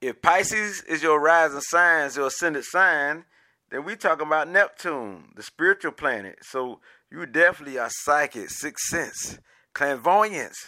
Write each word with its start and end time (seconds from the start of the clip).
if 0.00 0.22
Pisces 0.22 0.82
is 0.82 1.02
your 1.02 1.20
rising 1.20 1.60
sign, 1.60 2.10
your 2.14 2.28
ascendant 2.28 2.64
sign, 2.64 3.24
then 3.70 3.84
we 3.84 3.96
talking 3.96 4.26
about 4.26 4.48
Neptune, 4.48 5.32
the 5.36 5.42
spiritual 5.42 5.92
planet. 5.92 6.38
So 6.42 6.80
you 7.10 7.26
definitely 7.26 7.78
are 7.78 7.90
psychic, 7.90 8.50
sixth 8.50 8.86
sense, 8.88 9.38
clairvoyance 9.74 10.66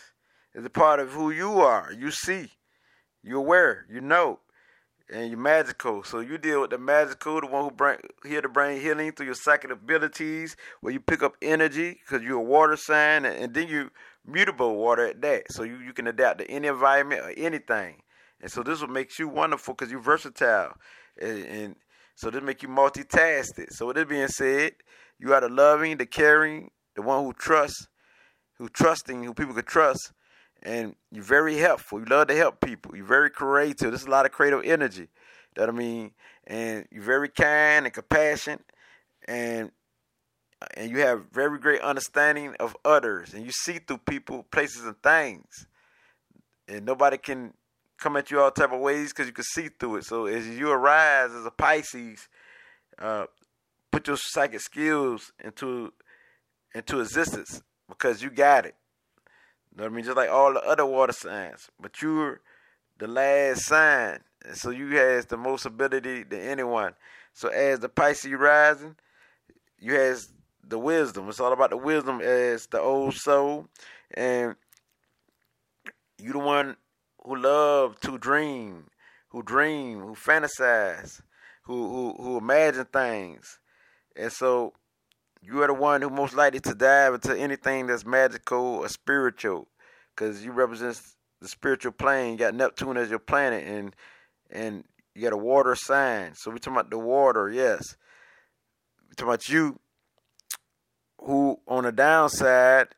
is 0.54 0.64
a 0.64 0.70
part 0.70 1.00
of 1.00 1.12
who 1.12 1.30
you 1.30 1.60
are. 1.60 1.92
You 1.92 2.10
see, 2.10 2.50
you're 3.22 3.38
aware, 3.38 3.86
you 3.90 4.00
know, 4.00 4.40
and 5.10 5.30
you're 5.30 5.38
magical. 5.38 6.02
So 6.04 6.20
you 6.20 6.36
deal 6.38 6.60
with 6.60 6.70
the 6.70 6.78
magical, 6.78 7.40
the 7.40 7.46
one 7.46 7.64
who 7.64 7.70
bring 7.70 7.98
here 8.24 8.42
to 8.42 8.48
bring 8.48 8.80
healing 8.80 9.12
through 9.12 9.26
your 9.26 9.34
psychic 9.34 9.70
abilities, 9.70 10.56
where 10.80 10.92
you 10.92 11.00
pick 11.00 11.22
up 11.22 11.36
energy 11.40 12.00
because 12.04 12.22
you're 12.22 12.38
a 12.38 12.42
water 12.42 12.76
sign, 12.76 13.24
and, 13.24 13.36
and 13.36 13.54
then 13.54 13.68
you 13.68 13.90
mutable 14.26 14.76
water 14.76 15.06
at 15.06 15.22
that. 15.22 15.50
So 15.50 15.62
you, 15.62 15.78
you 15.78 15.92
can 15.92 16.06
adapt 16.06 16.40
to 16.40 16.50
any 16.50 16.68
environment 16.68 17.22
or 17.22 17.30
anything. 17.30 18.01
And 18.42 18.50
so 18.50 18.62
this 18.62 18.80
will 18.80 18.88
make 18.88 19.18
you 19.18 19.28
wonderful 19.28 19.74
because 19.74 19.90
you're 19.90 20.00
versatile. 20.00 20.74
And, 21.20 21.44
and 21.44 21.76
so 22.14 22.30
this 22.30 22.42
make 22.42 22.62
you 22.62 22.68
multitasking. 22.68 23.72
So 23.72 23.86
with 23.86 23.96
this 23.96 24.06
being 24.06 24.28
said, 24.28 24.72
you 25.18 25.32
are 25.32 25.40
the 25.40 25.48
loving, 25.48 25.96
the 25.96 26.06
caring, 26.06 26.70
the 26.96 27.02
one 27.02 27.24
who 27.24 27.32
trusts, 27.32 27.88
who 28.58 28.68
trusting, 28.68 29.22
who 29.22 29.34
people 29.34 29.54
could 29.54 29.66
trust, 29.66 30.12
and 30.62 30.94
you're 31.10 31.24
very 31.24 31.56
helpful. 31.56 32.00
You 32.00 32.06
love 32.06 32.28
to 32.28 32.36
help 32.36 32.60
people. 32.60 32.96
You're 32.96 33.06
very 33.06 33.30
creative. 33.30 33.90
There's 33.90 34.04
a 34.04 34.10
lot 34.10 34.26
of 34.26 34.32
creative 34.32 34.62
energy. 34.64 35.08
That 35.56 35.68
I 35.68 35.72
mean, 35.72 36.12
and 36.46 36.86
you're 36.90 37.02
very 37.02 37.28
kind 37.28 37.86
and 37.86 37.92
compassionate, 37.92 38.62
and 39.26 39.70
and 40.74 40.90
you 40.90 40.98
have 40.98 41.26
very 41.32 41.58
great 41.58 41.80
understanding 41.80 42.54
of 42.60 42.76
others, 42.84 43.34
and 43.34 43.44
you 43.44 43.52
see 43.52 43.78
through 43.78 43.98
people, 43.98 44.44
places, 44.50 44.84
and 44.84 45.00
things, 45.02 45.66
and 46.68 46.86
nobody 46.86 47.18
can 47.18 47.52
come 48.02 48.16
at 48.16 48.30
you 48.30 48.40
all 48.40 48.50
type 48.50 48.72
of 48.72 48.80
ways 48.80 49.10
because 49.10 49.26
you 49.26 49.32
can 49.32 49.44
see 49.44 49.68
through 49.68 49.96
it. 49.96 50.04
So 50.04 50.26
as 50.26 50.48
you 50.48 50.70
arise 50.70 51.30
as 51.30 51.46
a 51.46 51.50
Pisces, 51.50 52.28
uh, 52.98 53.26
put 53.92 54.08
your 54.08 54.16
psychic 54.18 54.60
skills 54.60 55.32
into 55.42 55.92
into 56.74 57.00
existence 57.00 57.62
because 57.88 58.22
you 58.22 58.30
got 58.30 58.66
it. 58.66 58.74
You 59.70 59.78
know 59.78 59.84
what 59.84 59.92
I 59.92 59.94
mean? 59.94 60.04
Just 60.04 60.16
like 60.16 60.30
all 60.30 60.52
the 60.52 60.62
other 60.62 60.84
water 60.84 61.12
signs, 61.12 61.70
but 61.80 62.02
you're 62.02 62.40
the 62.98 63.06
last 63.06 63.66
sign, 63.66 64.18
and 64.44 64.56
so 64.56 64.70
you 64.70 64.96
has 64.96 65.26
the 65.26 65.36
most 65.36 65.64
ability 65.64 66.24
than 66.24 66.40
anyone. 66.40 66.94
So 67.34 67.48
as 67.48 67.78
the 67.80 67.88
Pisces 67.88 68.32
rising, 68.32 68.96
you 69.78 69.94
has 69.94 70.28
the 70.66 70.78
wisdom. 70.78 71.28
It's 71.28 71.40
all 71.40 71.52
about 71.52 71.70
the 71.70 71.76
wisdom 71.76 72.20
as 72.20 72.66
the 72.66 72.80
old 72.80 73.14
soul, 73.14 73.68
and 74.14 74.56
you 76.18 76.32
the 76.32 76.38
one 76.38 76.76
who 77.24 77.36
love 77.36 78.00
to 78.00 78.18
dream, 78.18 78.86
who 79.28 79.42
dream, 79.42 80.00
who 80.00 80.14
fantasize, 80.14 81.20
who 81.64 81.88
who 81.88 82.22
who 82.22 82.38
imagine 82.38 82.86
things, 82.86 83.58
and 84.16 84.32
so 84.32 84.72
you 85.40 85.62
are 85.62 85.66
the 85.66 85.74
one 85.74 86.02
who 86.02 86.10
most 86.10 86.34
likely 86.34 86.60
to 86.60 86.74
dive 86.74 87.14
into 87.14 87.36
anything 87.36 87.86
that's 87.86 88.06
magical 88.06 88.76
or 88.76 88.88
spiritual, 88.88 89.68
because 90.14 90.44
you 90.44 90.52
represent 90.52 91.00
the 91.40 91.48
spiritual 91.48 91.92
plane. 91.92 92.32
You 92.32 92.38
got 92.38 92.54
Neptune 92.54 92.96
as 92.96 93.10
your 93.10 93.18
planet, 93.18 93.66
and 93.66 93.94
and 94.50 94.84
you 95.14 95.22
got 95.22 95.32
a 95.32 95.36
water 95.36 95.74
sign. 95.74 96.34
So 96.34 96.50
we're 96.50 96.58
talking 96.58 96.74
about 96.74 96.90
the 96.90 96.98
water, 96.98 97.50
yes. 97.50 97.96
We're 99.08 99.14
talking 99.14 99.28
about 99.28 99.48
you, 99.48 99.78
who 101.18 101.60
on 101.66 101.84
the 101.84 101.92
downside 101.92 102.88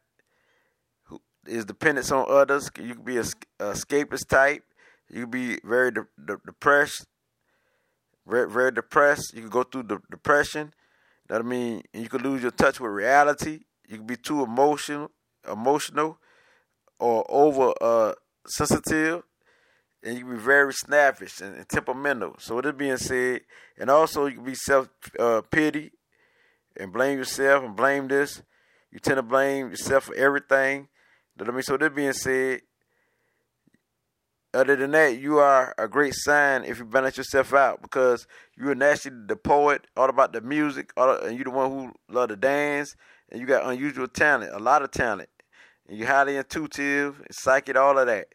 is 1.47 1.64
dependence 1.64 2.11
on 2.11 2.27
others. 2.28 2.70
You 2.78 2.95
can 2.95 3.05
be 3.05 3.17
a, 3.19 3.23
a 3.61 3.73
escapist 3.73 4.28
type. 4.28 4.62
You 5.11 5.23
can 5.23 5.31
be 5.31 5.59
very 5.64 5.91
de- 5.91 6.06
de- 6.25 6.41
depressed, 6.45 7.06
very, 8.27 8.51
very 8.51 8.73
depressed. 8.73 9.34
You 9.34 9.42
can 9.42 9.51
go 9.51 9.62
through 9.62 9.84
the 9.84 9.98
depression. 10.11 10.73
That 11.28 11.41
I 11.41 11.45
mean, 11.45 11.83
you 11.92 12.09
can 12.09 12.23
lose 12.23 12.42
your 12.42 12.51
touch 12.51 12.81
with 12.81 12.91
reality. 12.91 13.61
You 13.89 13.98
can 13.98 14.07
be 14.07 14.17
too 14.17 14.42
emotional, 14.42 15.11
emotional, 15.51 16.18
or 16.98 17.24
over 17.29 17.73
uh, 17.80 18.14
sensitive, 18.47 19.23
and 20.02 20.18
you 20.18 20.24
can 20.24 20.36
be 20.36 20.41
very 20.41 20.73
snappish 20.73 21.41
and, 21.41 21.57
and 21.57 21.68
temperamental. 21.68 22.36
So 22.39 22.57
with 22.57 22.67
it 22.67 22.79
being 22.79 22.97
said, 22.97 23.42
and 23.79 23.91
also 23.91 24.27
you 24.27 24.36
can 24.36 24.45
be 24.45 24.55
self 24.55 24.89
uh, 25.18 25.42
pity 25.51 25.92
and 26.77 26.92
blame 26.92 27.18
yourself 27.18 27.64
and 27.64 27.77
blame 27.77 28.08
this. 28.08 28.42
You 28.91 28.98
tend 28.98 29.17
to 29.17 29.23
blame 29.23 29.70
yourself 29.70 30.05
for 30.05 30.14
everything. 30.14 30.89
I 31.40 31.50
mean? 31.50 31.62
So 31.62 31.77
that 31.77 31.95
being 31.95 32.12
said, 32.12 32.61
other 34.55 34.77
than 34.77 34.92
that, 34.92 35.18
you 35.18 35.39
are 35.39 35.74
a 35.77 35.89
great 35.89 36.14
sign 36.14 36.64
if 36.64 36.78
you 36.78 36.84
balance 36.84 37.17
yourself 37.17 37.52
out 37.52 37.83
because 37.83 38.27
you're 38.56 38.74
naturally 38.74 39.17
the 39.27 39.36
poet, 39.36 39.86
all 39.96 40.08
about 40.08 40.33
the 40.33 40.40
music, 40.40 40.92
all, 40.96 41.11
and 41.11 41.36
you're 41.36 41.44
the 41.44 41.50
one 41.50 41.70
who 41.70 41.92
love 42.08 42.28
to 42.28 42.36
dance, 42.36 42.94
and 43.30 43.40
you 43.40 43.46
got 43.46 43.67
unusual 43.67 44.06
talent, 44.06 44.52
a 44.52 44.58
lot 44.58 44.83
of 44.83 44.92
talent, 44.92 45.28
and 45.89 45.98
you're 45.98 46.06
highly 46.06 46.36
intuitive, 46.36 47.18
and 47.18 47.28
psychic, 47.33 47.77
all 47.77 47.98
of 47.98 48.06
that. 48.06 48.28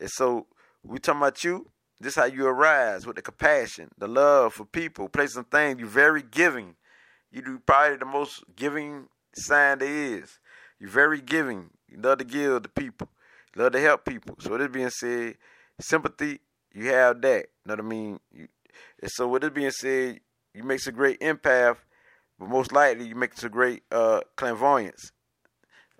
And 0.00 0.10
so 0.10 0.46
we 0.84 0.98
talking 0.98 1.20
about 1.20 1.42
you. 1.42 1.70
This 2.00 2.16
how 2.16 2.24
you 2.24 2.46
arise 2.46 3.06
with 3.06 3.16
the 3.16 3.22
compassion, 3.22 3.88
the 3.96 4.08
love 4.08 4.54
for 4.54 4.64
people, 4.64 5.08
places 5.08 5.36
and 5.36 5.50
things. 5.50 5.78
You're 5.78 5.88
very 5.88 6.22
giving. 6.22 6.74
You 7.30 7.42
do 7.42 7.58
probably 7.64 7.96
the 7.96 8.04
most 8.04 8.44
giving 8.54 9.08
sign 9.34 9.78
there 9.78 9.88
is. 9.88 10.38
You're 10.78 10.90
very 10.90 11.20
giving. 11.20 11.70
You 11.88 11.98
love 11.98 12.18
to 12.18 12.24
give 12.24 12.62
to 12.62 12.68
people. 12.68 13.08
You 13.54 13.62
love 13.62 13.72
to 13.72 13.80
help 13.80 14.04
people. 14.04 14.36
So 14.40 14.50
with 14.50 14.60
this 14.60 14.70
being 14.70 14.90
said, 14.90 15.36
sympathy, 15.80 16.40
you 16.72 16.88
have 16.88 17.20
that. 17.22 17.46
You 17.64 17.66
know 17.66 17.74
what 17.74 17.80
I 17.80 17.82
mean? 17.82 18.20
You, 18.32 18.48
so 19.06 19.28
with 19.28 19.42
this 19.42 19.50
being 19.50 19.70
said, 19.70 20.20
you 20.54 20.62
makes 20.62 20.86
a 20.86 20.92
great 20.92 21.20
empath, 21.20 21.76
but 22.38 22.48
most 22.48 22.72
likely 22.72 23.06
you 23.06 23.14
makes 23.14 23.42
a 23.44 23.48
great 23.48 23.82
uh, 23.90 24.20
clairvoyance. 24.36 25.12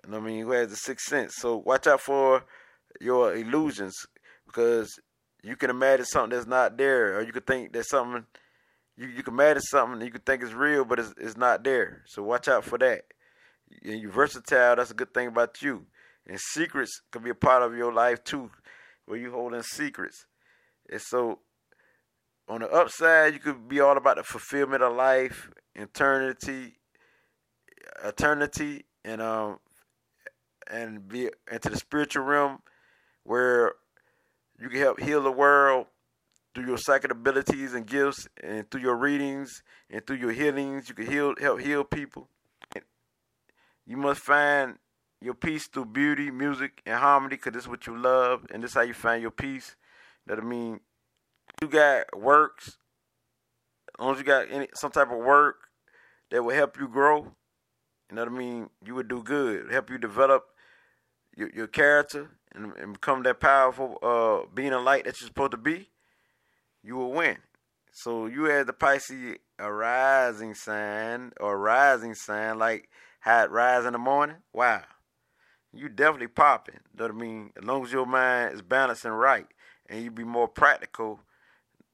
You 0.03 0.11
know 0.11 0.19
what 0.19 0.25
I 0.25 0.31
mean? 0.31 0.45
Who 0.45 0.51
has 0.51 0.69
the 0.69 0.75
sixth 0.75 1.07
sense. 1.07 1.35
So 1.37 1.57
watch 1.57 1.87
out 1.87 2.01
for 2.01 2.43
your 3.01 3.35
illusions 3.35 3.95
because 4.45 4.99
you 5.43 5.55
can 5.55 5.69
imagine 5.69 6.05
something 6.05 6.35
that's 6.35 6.47
not 6.47 6.77
there, 6.77 7.17
or 7.17 7.23
you 7.23 7.31
could 7.31 7.47
think 7.47 7.73
that 7.73 7.85
something 7.85 8.25
you 8.97 9.07
you 9.07 9.23
can 9.23 9.33
imagine 9.33 9.61
something 9.61 10.01
you 10.01 10.11
could 10.11 10.25
think 10.25 10.43
is 10.43 10.53
real, 10.53 10.85
but 10.85 10.99
it's 10.99 11.13
it's 11.17 11.37
not 11.37 11.63
there. 11.63 12.03
So 12.07 12.23
watch 12.23 12.47
out 12.47 12.63
for 12.63 12.77
that 12.79 13.03
and 13.83 14.01
you're 14.01 14.11
versatile. 14.11 14.75
That's 14.75 14.91
a 14.91 14.95
good 14.95 15.13
thing 15.13 15.27
about 15.27 15.61
you. 15.61 15.85
And 16.27 16.39
secrets 16.39 17.01
can 17.11 17.23
be 17.23 17.29
a 17.29 17.35
part 17.35 17.63
of 17.63 17.75
your 17.75 17.93
life 17.93 18.23
too, 18.23 18.51
where 19.05 19.17
you're 19.17 19.31
holding 19.31 19.61
secrets. 19.61 20.25
And 20.89 21.01
so, 21.01 21.39
on 22.47 22.61
the 22.61 22.69
upside, 22.69 23.33
you 23.33 23.39
could 23.39 23.67
be 23.67 23.79
all 23.79 23.97
about 23.97 24.17
the 24.17 24.23
fulfillment 24.23 24.83
of 24.83 24.95
life, 24.95 25.49
eternity, 25.75 26.77
eternity, 28.03 28.85
and 29.03 29.21
um, 29.21 29.59
and 30.71 31.07
be 31.07 31.29
into 31.51 31.69
the 31.69 31.77
spiritual 31.77 32.23
realm, 32.23 32.59
where 33.23 33.73
you 34.59 34.69
can 34.69 34.79
help 34.79 34.99
heal 34.99 35.21
the 35.21 35.31
world 35.31 35.87
through 36.53 36.67
your 36.67 36.77
psychic 36.77 37.11
abilities 37.11 37.73
and 37.73 37.85
gifts, 37.85 38.27
and 38.41 38.69
through 38.71 38.81
your 38.81 38.95
readings 38.95 39.61
and 39.89 40.05
through 40.05 40.17
your 40.17 40.31
healings. 40.31 40.87
You 40.87 40.95
can 40.95 41.07
heal, 41.07 41.33
help 41.39 41.59
heal 41.59 41.83
people. 41.83 42.29
You 43.85 43.97
must 43.97 44.21
find 44.21 44.77
your 45.21 45.33
peace 45.33 45.67
through 45.67 45.85
beauty, 45.85 46.31
music, 46.31 46.81
and 46.85 46.99
harmony, 46.99 47.35
because 47.35 47.53
this 47.53 47.63
is 47.63 47.69
what 47.69 47.87
you 47.87 47.97
love, 47.97 48.45
and 48.51 48.63
this 48.63 48.71
is 48.71 48.75
how 48.75 48.81
you 48.81 48.93
find 48.93 49.21
your 49.21 49.31
peace. 49.31 49.75
That 50.27 50.39
I 50.39 50.41
mean, 50.41 50.79
you 51.61 51.67
got 51.67 52.17
works, 52.17 52.77
as 53.97 54.03
long 54.03 54.13
as 54.13 54.19
you 54.19 54.25
got 54.25 54.47
any 54.51 54.67
some 54.73 54.91
type 54.91 55.11
of 55.11 55.19
work 55.19 55.55
that 56.31 56.43
will 56.43 56.55
help 56.55 56.79
you 56.79 56.87
grow, 56.87 57.31
you 58.09 58.15
know 58.15 58.23
what 58.23 58.31
I 58.31 58.35
mean, 58.35 58.69
you 58.83 58.95
would 58.95 59.07
do 59.07 59.23
good. 59.23 59.71
Help 59.71 59.89
you 59.89 59.97
develop 59.97 60.45
your, 61.35 61.49
your 61.51 61.67
character 61.67 62.29
and, 62.53 62.73
and 62.77 62.93
become 62.93 63.23
that 63.23 63.39
powerful 63.39 63.97
uh, 64.01 64.49
being 64.53 64.73
a 64.73 64.79
light 64.79 65.05
that 65.05 65.19
you're 65.19 65.27
supposed 65.27 65.51
to 65.51 65.57
be, 65.57 65.89
you 66.83 66.95
will 66.95 67.11
win. 67.11 67.37
So 67.91 68.25
you 68.25 68.49
as 68.51 68.65
the 68.65 68.73
Pisces 68.73 69.37
a 69.57 69.71
rising 69.71 70.53
sign 70.53 71.31
or 71.39 71.57
rising 71.57 72.13
sign, 72.13 72.59
like 72.59 72.89
how 73.25 73.43
it 73.43 73.49
rise 73.49 73.85
in 73.85 73.93
the 73.93 73.97
morning, 73.97 74.35
wow, 74.53 74.83
you 75.73 75.89
definitely 75.89 76.27
popping. 76.27 76.75
You 76.93 76.99
know 76.99 77.05
what 77.05 77.15
I 77.15 77.25
mean? 77.25 77.51
As 77.57 77.63
long 77.63 77.83
as 77.83 77.91
your 77.91 78.05
mind 78.05 78.53
is 78.53 78.61
balanced 78.61 79.03
and 79.03 79.17
right, 79.17 79.47
and 79.89 80.03
you 80.03 80.11
be 80.11 80.23
more 80.23 80.47
practical, 80.47 81.21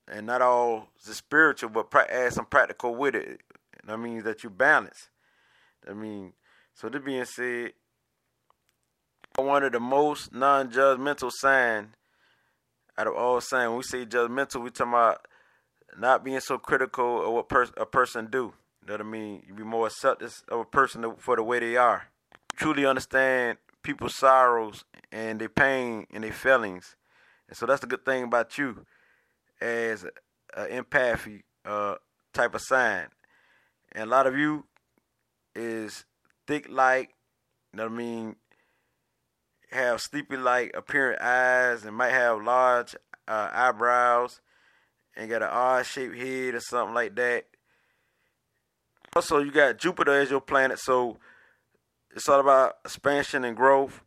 and 0.09 0.27
not 0.27 0.41
all 0.41 0.89
the 1.05 1.13
spiritual, 1.13 1.69
but 1.69 1.87
add 2.09 2.33
some 2.33 2.45
practical 2.45 2.93
with 2.95 3.15
it. 3.15 3.39
That 3.85 3.97
means 3.97 4.25
that 4.25 4.43
you 4.43 4.49
balance. 4.49 5.07
I 5.89 5.93
mean, 5.93 6.33
so 6.73 6.89
this 6.89 7.01
being 7.01 7.23
said, 7.23 7.71
one 9.37 9.63
of 9.63 9.71
the 9.71 9.79
most 9.79 10.33
non-judgmental 10.33 11.31
sign 11.31 11.95
out 12.97 13.07
of 13.07 13.13
all 13.15 13.39
signs. 13.39 13.69
When 13.69 13.77
we 13.77 13.83
say 13.83 14.05
judgmental, 14.05 14.61
we 14.61 14.69
talking 14.69 14.91
about 14.91 15.25
not 15.97 16.25
being 16.25 16.41
so 16.41 16.57
critical 16.57 17.25
of 17.25 17.33
what 17.33 17.47
pers- 17.47 17.71
a 17.77 17.85
person 17.85 18.27
do. 18.29 18.53
You 18.81 18.87
know 18.87 18.93
what 18.93 19.01
I 19.01 19.03
mean? 19.03 19.43
You 19.47 19.53
be 19.53 19.63
more 19.63 19.87
accepting 19.87 20.29
of 20.49 20.59
a 20.59 20.65
person 20.65 21.05
for 21.17 21.35
the 21.35 21.43
way 21.43 21.59
they 21.59 21.77
are. 21.77 22.07
Truly 22.55 22.85
understand 22.85 23.57
people's 23.83 24.15
sorrows 24.15 24.83
and 25.11 25.39
their 25.39 25.49
pain 25.49 26.07
and 26.13 26.23
their 26.23 26.31
feelings. 26.33 26.95
And 27.47 27.57
so 27.57 27.65
that's 27.65 27.81
the 27.81 27.87
good 27.87 28.05
thing 28.05 28.23
about 28.23 28.57
you. 28.57 28.85
as 29.61 30.03
an 30.03 30.67
empathy 30.69 31.43
uh, 31.65 31.95
type 32.33 32.55
of 32.55 32.61
sign. 32.61 33.07
And 33.91 34.05
a 34.05 34.07
lot 34.07 34.27
of 34.27 34.37
you 34.37 34.65
is 35.55 36.05
thick 36.47 36.67
like, 36.69 37.13
you 37.71 37.77
know 37.77 37.83
what 37.83 37.93
I 37.93 37.95
mean, 37.95 38.35
have 39.71 40.01
sleepy 40.01 40.37
like 40.37 40.71
appearing 40.75 41.19
eyes 41.21 41.85
and 41.85 41.95
might 41.95 42.11
have 42.11 42.41
large 42.41 42.95
uh, 43.27 43.49
eyebrows 43.53 44.41
and 45.15 45.29
got 45.29 45.43
an 45.43 45.49
odd 45.51 45.85
shaped 45.85 46.17
head 46.17 46.55
or 46.55 46.59
something 46.59 46.95
like 46.95 47.15
that. 47.15 47.45
Also, 49.15 49.39
you 49.39 49.51
got 49.51 49.77
Jupiter 49.77 50.13
as 50.13 50.29
your 50.29 50.39
planet, 50.39 50.79
so 50.79 51.17
it's 52.15 52.29
all 52.29 52.39
about 52.39 52.77
expansion 52.85 53.43
and 53.43 53.57
growth 53.57 54.03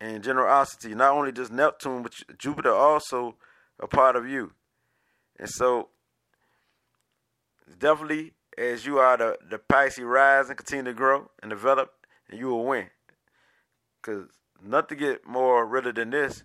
and 0.00 0.24
generosity. 0.24 0.94
Not 0.94 1.12
only 1.12 1.32
just 1.32 1.52
Neptune, 1.52 2.02
but 2.02 2.14
Jupiter 2.38 2.72
also 2.72 3.36
a 3.78 3.86
part 3.86 4.16
of 4.16 4.26
you. 4.26 4.52
And 5.38 5.48
so, 5.48 5.90
definitely, 7.78 8.32
as 8.56 8.86
you 8.86 8.98
are 8.98 9.18
the, 9.18 9.38
the 9.48 9.58
Pisces 9.58 10.04
rise 10.04 10.48
and 10.48 10.56
continue 10.56 10.84
to 10.84 10.94
grow 10.94 11.30
and 11.42 11.50
develop, 11.50 11.92
and 12.30 12.38
you 12.38 12.46
will 12.46 12.64
win. 12.64 12.86
Because 14.00 14.28
nothing 14.62 14.98
get 14.98 15.26
more 15.26 15.66
realer 15.66 15.92
than 15.92 16.10
this. 16.10 16.44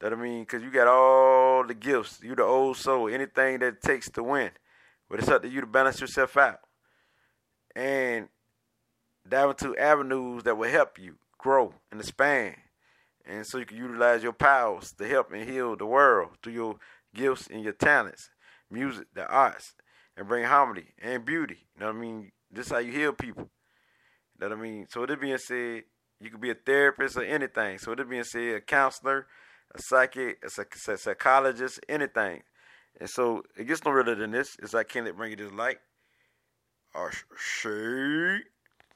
That 0.00 0.14
I 0.14 0.16
mean, 0.16 0.44
because 0.44 0.62
you 0.62 0.70
got 0.70 0.86
all 0.86 1.66
the 1.66 1.74
gifts. 1.74 2.20
You 2.22 2.34
the 2.34 2.42
old 2.42 2.78
soul. 2.78 3.10
Anything 3.10 3.58
that 3.58 3.82
takes 3.82 4.08
to 4.12 4.22
win. 4.22 4.50
But 5.10 5.18
it's 5.18 5.28
up 5.28 5.42
to 5.42 5.48
you 5.48 5.60
to 5.60 5.66
balance 5.66 6.00
yourself 6.00 6.38
out. 6.38 6.60
And 7.74 8.28
dive 9.28 9.50
into 9.50 9.76
avenues 9.76 10.42
that 10.44 10.56
will 10.56 10.70
help 10.70 10.98
you 10.98 11.16
grow 11.38 11.74
and 11.90 12.00
expand. 12.00 12.56
And 13.24 13.46
so 13.46 13.58
you 13.58 13.66
can 13.66 13.76
utilize 13.76 14.22
your 14.22 14.32
powers 14.32 14.92
to 14.98 15.06
help 15.06 15.32
and 15.32 15.48
heal 15.48 15.76
the 15.76 15.86
world 15.86 16.30
through 16.42 16.54
your 16.54 16.76
gifts 17.14 17.46
and 17.48 17.62
your 17.62 17.72
talents, 17.72 18.30
music, 18.70 19.06
the 19.14 19.26
arts, 19.26 19.74
and 20.16 20.26
bring 20.26 20.44
harmony 20.44 20.86
and 21.00 21.24
beauty. 21.24 21.58
You 21.74 21.80
know 21.80 21.86
what 21.86 21.96
I 21.96 22.00
mean? 22.00 22.32
This 22.50 22.66
is 22.66 22.72
how 22.72 22.78
you 22.78 22.92
heal 22.92 23.12
people. 23.12 23.48
You 24.38 24.48
know 24.48 24.48
what 24.48 24.58
I 24.58 24.62
mean? 24.62 24.86
So 24.88 25.02
with 25.02 25.10
it 25.10 25.20
being 25.20 25.38
said, 25.38 25.84
you 26.20 26.30
could 26.30 26.40
be 26.40 26.50
a 26.50 26.54
therapist 26.54 27.16
or 27.16 27.22
anything. 27.22 27.78
So 27.78 27.90
with 27.90 28.00
it 28.00 28.10
being 28.10 28.24
said, 28.24 28.54
a 28.54 28.60
counselor, 28.60 29.26
a 29.74 29.80
psychic, 29.80 30.42
a, 30.44 30.96
psychologist, 30.96 31.80
anything. 31.88 32.42
And 32.98 33.08
so 33.08 33.42
it 33.56 33.64
gets 33.64 33.84
no 33.84 33.92
realer 33.92 34.14
than 34.14 34.32
this. 34.32 34.56
It's 34.60 34.74
like 34.74 34.88
can 34.88 35.06
it 35.06 35.16
bring 35.16 35.30
you 35.30 35.36
this 35.36 35.52
light? 35.52 35.78
Or 36.94 37.12
shade. 37.36 38.42